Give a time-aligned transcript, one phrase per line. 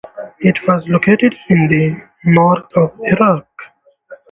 [0.39, 3.45] It was located in the north of Iraq.